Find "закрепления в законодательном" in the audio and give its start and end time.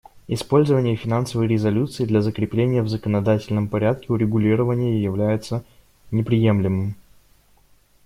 2.23-3.67